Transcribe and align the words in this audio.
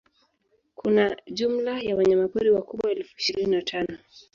kuna 0.75 1.17
jumla 1.27 1.79
ya 1.81 1.95
wanyamapori 1.95 2.49
wakubwa 2.49 2.91
elfu 2.91 3.17
ishirini 3.17 3.51
na 3.55 3.61
tano 3.61 3.97